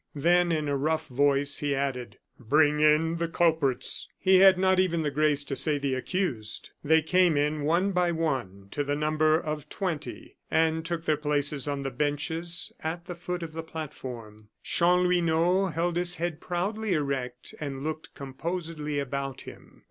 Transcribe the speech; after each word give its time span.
Then, 0.15 0.51
in 0.51 0.67
a 0.67 0.75
rough 0.75 1.05
voice, 1.09 1.59
he 1.59 1.75
added: 1.75 2.17
"Bring 2.39 2.79
in 2.79 3.17
the 3.17 3.27
culprits." 3.27 4.07
He 4.17 4.39
had 4.39 4.57
not 4.57 4.79
even 4.79 5.03
the 5.03 5.11
grace 5.11 5.43
to 5.43 5.55
say 5.55 5.77
"the 5.77 5.93
accused." 5.93 6.71
They 6.83 7.03
came 7.03 7.37
in, 7.37 7.61
one 7.65 7.91
by 7.91 8.11
one, 8.11 8.67
to 8.71 8.83
the 8.83 8.95
number 8.95 9.39
of 9.39 9.69
twenty, 9.69 10.37
and 10.49 10.83
took 10.83 11.05
their 11.05 11.17
places 11.17 11.67
on 11.67 11.83
the 11.83 11.91
benches 11.91 12.73
at 12.83 13.05
the 13.05 13.13
foot 13.13 13.43
of 13.43 13.53
the 13.53 13.61
platform. 13.61 14.49
Chanlouineau 14.65 15.67
held 15.67 15.97
his 15.97 16.15
head 16.15 16.41
proudly 16.41 16.93
erect, 16.93 17.53
and 17.59 17.83
looked 17.83 18.15
composedly 18.15 18.97
about 18.97 19.41
him. 19.41 19.79